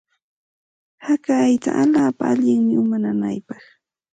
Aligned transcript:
Haka 1.05 1.31
aycha 1.45 1.71
allaapa 1.81 2.23
allinmi 2.33 2.73
uma 2.81 2.97
nanaypaq. 3.03 3.63